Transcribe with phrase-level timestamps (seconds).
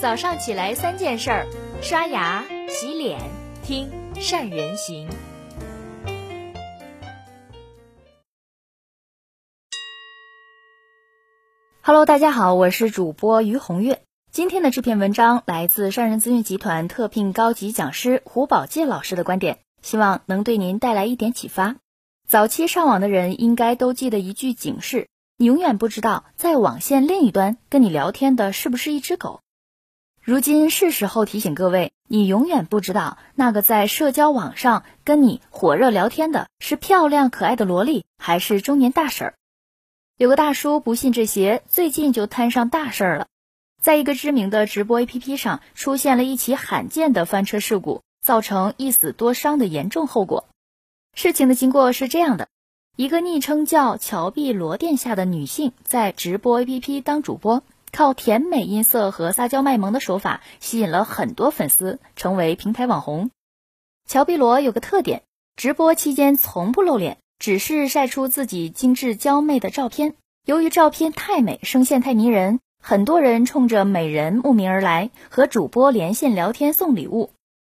[0.00, 1.46] 早上起来三件事儿：
[1.82, 3.18] 刷牙、洗脸、
[3.64, 5.08] 听善人行。
[11.82, 14.00] Hello，大家好，我是主播于红月。
[14.30, 21.74] 今天的这篇文章来自善人资讯集团特聘高级讲师胡宝介老师的观点，希望能对您带来一点启发。
[22.28, 25.08] 早期上网的人应该都记得一句警示：
[25.38, 29.40] 你永远不知道在网线另一端跟你聊天的是不是一只狗。
[30.28, 39.34] 如今是时候提醒各位，你永远不知道那个在社交网上跟你火热聊天的是漂亮可爱的萝莉，还是中年大婶儿。
[40.18, 43.26] 有个大叔不信这邪，最近就摊上大事儿了，
[43.80, 50.44] 在一个知名的直播 APP 上出现了一起罕见的翻车事故，造成一死多伤的严重后果。
[51.14, 52.48] 事情的经过是这样的：
[52.96, 57.62] 一个昵称叫“乔碧罗殿下”的女性在直播 APP 当主播。
[57.90, 63.30] 靠甜美音色和撒娇卖萌的手法吸引了很多粉丝，成为平台网红。
[64.06, 65.22] 乔碧罗有个特点，
[65.56, 70.14] 直播期间从不露脸，只是晒出自己精致娇媚的照片。
[70.46, 77.32] 由于照片太美，声线太迷人，很多人冲着美人慕名而来，和主播连线聊天送礼物。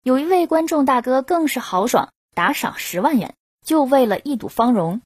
[0.03, 3.33] 有一位观众大哥更是豪爽，打赏十万元，
[3.65, 5.01] 就为了一睹芳容。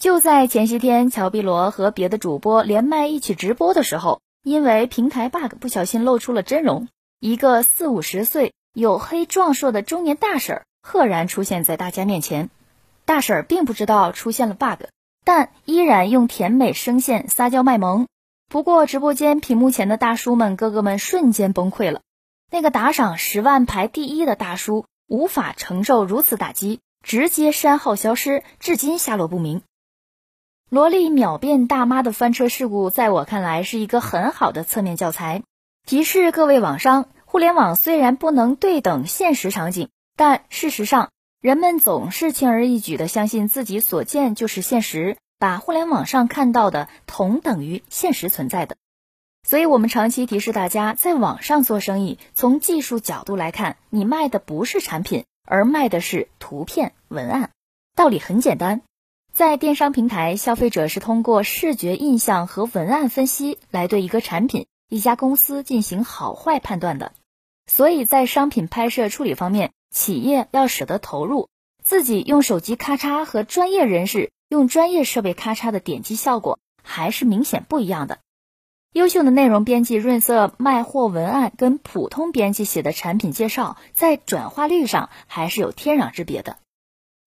[0.00, 4.20] 就在前些天，乔碧罗和别的主播连麦一起直播的时候。
[4.46, 6.86] 因为平台 bug，不小心露出了真容，
[7.18, 12.48] 一个四五十岁、黝黑壮硕的中年大婶儿赫然出现在大家面前。
[13.04, 14.84] 大婶儿并不知道出现了 bug，
[15.24, 18.06] 但依然用甜美声线撒娇卖萌。
[18.48, 22.02] 不过，直播间屏幕前的大叔们、哥哥们瞬间崩溃了。
[22.48, 29.62] 那个打赏十万排第一的大叔无法承受如此打击，直接删号消失，至今下落不明。
[30.68, 35.44] 萝莉秒变大妈的翻车事故，在我看来是一个很好的侧面教材，
[35.86, 48.74] 提示各位网商：互联网虽然不能对等现实场景，但事实上，人们总是轻而易举地相信自己所见就是现实，把互联网上看到的同等于现实存在的。
[49.46, 57.50] 所以，我们长期提示大家，在网上做生意，从技术角度来看，你卖的不是产品，而卖的是图片文案。
[57.94, 58.82] 道理很简单。
[59.36, 67.12] 在电商平台，消费者是通过视觉印象和文案分析来对一个产品、一家公司进行好坏判断的。
[67.66, 71.50] 所以在商品拍摄处理方面，企业要舍得投入，
[71.82, 78.20] 自己用手机咔嚓和专业人士用专业设备咔嚓的点击效果还是明显不一样的。
[78.94, 86.56] 优秀的内容编辑润色卖货文案，跟普通编辑写的产品介绍，在转化率上还是有天壤之别的。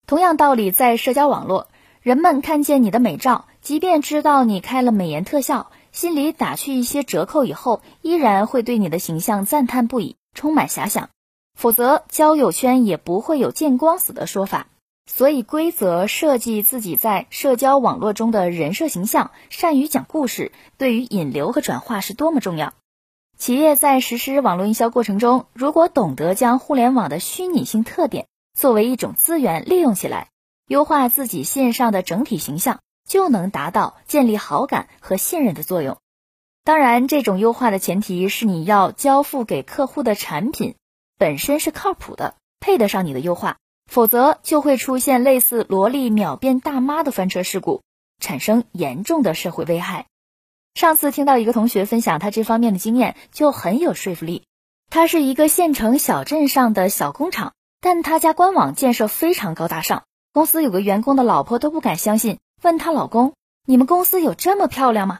[0.07, 1.67] 同样道理，在社交网络。
[2.01, 11.09] 人们看见你的美照，即便知道你开了美颜特效，心里打去一些折扣以后，依然会对你的形象赞叹不已，充满遐想。
[11.57, 14.67] 否则，交友圈也不会有见光死的说法。
[15.11, 22.73] 所以，规则设计自己在社交网络中的人设形象，善于讲故事，对于引流和转化是多么重要。
[23.37, 28.27] 企业在实施网络营销过程中，如果懂得将互联网的虚拟性特点
[28.57, 30.29] 作为一种资源利用起来。
[30.69, 35.97] 优化自己线上的整体形象，就能达到建立好感和信任的作用。
[36.63, 40.75] 当然，这种优化的前提是你要交付给客户的产品
[41.17, 43.57] 本身是靠谱的，配得上你的优化，
[43.91, 47.81] 否则就会出现类似萝莉秒变大妈的翻车事故，
[48.21, 50.05] 产生严重的社会危害。
[50.75, 54.43] 上次听到一个同学分享他这方面的经验，就很有说服力。
[54.91, 60.03] 他是一个县城小镇上的小工厂，但他家官网建设非常高大上。
[60.39, 63.33] 公司有个员工的老婆都不敢相信，问她老公
[63.67, 65.19] ：“你们公司有这么漂亮吗？”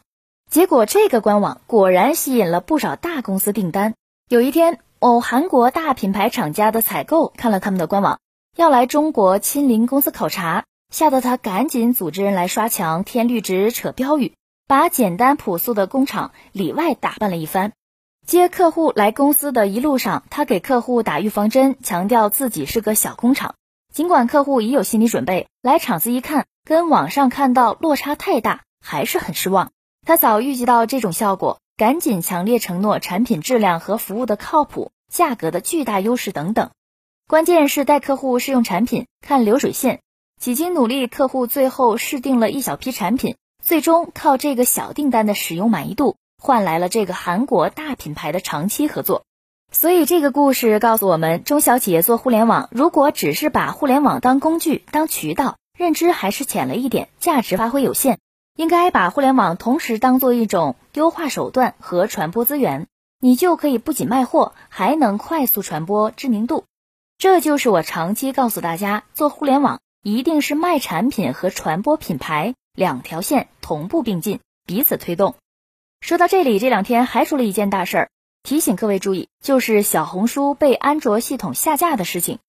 [0.50, 3.96] 结果这个官网果然吸引了不少大公司订单。
[4.30, 8.22] 有一天，某韩国大品牌厂家的采购看了他们的官网，
[8.56, 14.32] 要来中国亲临公司考察，吓得他赶紧组织人来刷墙、添绿植、扯标语，
[14.70, 17.74] 把简单朴素的工厂里外打扮了一番。
[18.26, 23.56] 接客户来公司的一路上，他给客户打预防针，强调自己是个小工厂。
[23.94, 29.72] 尽管客户已有心理准备，来厂子一看，跟网上看到落差太大，还是很失望。
[30.06, 36.70] 他早预计到这种效果，赶紧强烈承诺产品质量和服务的靠谱、价格的巨大优势等等。
[37.28, 40.02] 关键是带客户试用产品，看流水线。
[40.40, 49.26] 几经努力，客户最后试定了一小批产品，最终靠这个小订单的使用满意度，换来了这个韩国大品牌的长期合作。
[49.80, 58.20] 所以这个故事告诉我们，中小企业做互联网，如果只是把互联网当工具、当渠道，认知还是浅了一点，价值发挥有限。
[58.58, 62.88] 应该把互联网同时当做一种优化手段和传播资源。
[63.22, 66.66] 你就可以不仅卖货，还能快速传播知名度。
[67.18, 75.36] 这就是我长期告诉大家，做互联网一定是卖产品和传播品牌两条线同步并进，彼此推动。
[76.02, 78.10] 说到这里，这两天还出了一件大事儿，
[78.44, 82.40] 提醒各位注意，就是小红书被安卓系统下架的事情。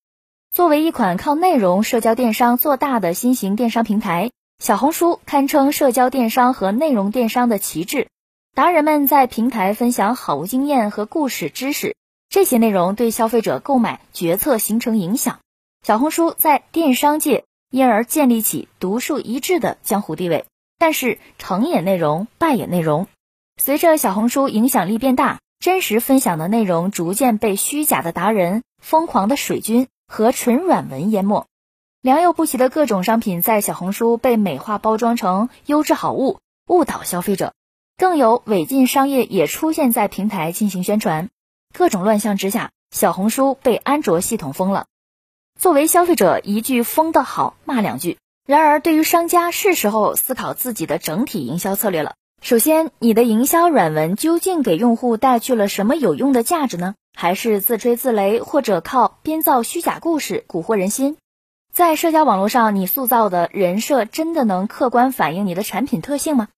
[0.50, 8.08] 作为一款靠内容社交电商做大的新型电商平台，小红书堪称社交电商和内容电商的旗帜。
[8.54, 11.94] 达人们在平台分享好物经验和故事知识，
[12.28, 15.38] 这些内容对消费者购买决策形成影响。
[15.86, 20.44] 小红书在电商界因而建立起独树一帜的江湖地位。
[20.78, 23.06] 但是成也内容，败也内容。
[23.62, 31.46] 随着小红书影响力变大，真实分享的内容逐渐被虚假的达人、疯狂的水军和纯软文淹没，
[32.00, 37.52] 良莠不齐的各种商品在小红书被美化包装成优质好物，误导消费者。
[37.98, 41.28] 更有违禁商业也出现在平台进行宣传，
[41.74, 44.86] 各种乱象之下，小红书被安卓系统封了。
[45.58, 48.16] 作为消费者，一句封的好，骂两句。
[48.46, 52.14] 然而，对于商家，是时候思考自己的整体营销策略了。
[52.40, 56.94] 首先，你的营销软文究竟给用户带去了什么有用的价值呢？
[57.12, 61.18] 还是自吹自擂，或者靠编造虚假故事蛊惑人心？
[61.70, 66.48] 在社交网络上，你塑造的人设真的能客观反映你的产品特性吗？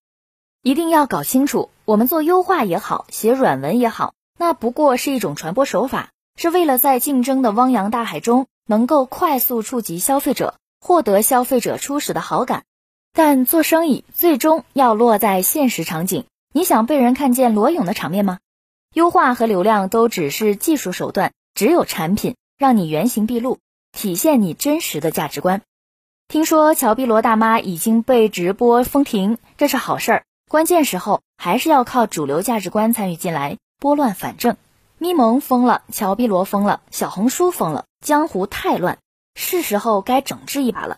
[0.63, 12.63] 一定要搞清楚，我们做优化也好，写软文也好，那不过是一种传播手法，是为了在竞争的汪洋大海中能够快速触及消费者，获得消费者初始的好感。
[13.15, 18.39] 但做生意最终要落在现实场景，你想被人看见裸泳的场面吗？
[18.95, 23.59] 优化和流量都只是技术手段，只有产品让你原形毕露，
[23.93, 25.61] 体现你真实的价值观。
[26.29, 30.25] 听说乔碧罗大妈已经被直播封停，这是好事儿。
[30.49, 34.57] 关键时候还是要靠主流价值观参与进来，拨乱反正。
[34.97, 38.99] 咪蒙疯了，乔碧罗疯了，小红书疯了，江湖太乱，
[39.35, 40.97] 是时候该整治一把了。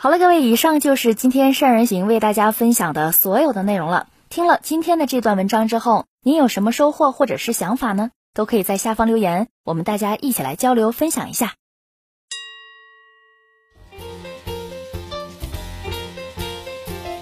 [0.00, 4.06] 好了，各位，以上就是今天善人行为大家分享的所有的内容了。
[4.28, 8.12] 听了今天的这段文章之后，您有什么收获或者是想法呢？
[8.32, 11.54] 都可以在下方留言，我们大家一起来交流分享一下。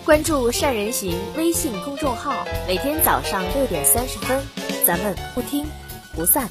[0.04, 2.34] 关注善人行微信公众号，
[2.68, 4.42] 每天早上六点三十分，
[4.86, 5.64] 咱们不听
[6.14, 6.50] 不散。